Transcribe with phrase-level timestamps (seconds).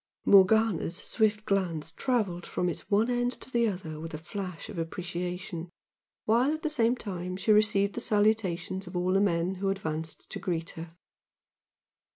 [0.25, 4.79] Morgana's swift glance travelled from its one end to the other with a flash of
[4.79, 5.69] appreciation,
[6.25, 10.27] while at the same time she received the salutations of all the men who advanced
[10.31, 10.95] to greet her.